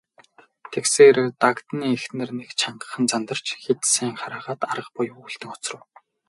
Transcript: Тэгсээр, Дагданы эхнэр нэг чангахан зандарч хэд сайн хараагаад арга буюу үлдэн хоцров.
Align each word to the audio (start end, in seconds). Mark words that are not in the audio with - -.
Тэгсээр, 0.73 1.17
Дагданы 1.41 1.85
эхнэр 1.97 2.29
нэг 2.39 2.49
чангахан 2.59 3.03
зандарч 3.11 3.47
хэд 3.63 3.81
сайн 3.93 4.13
хараагаад 4.21 4.61
арга 4.71 4.89
буюу 4.95 5.23
үлдэн 5.27 5.49
хоцров. 5.51 5.81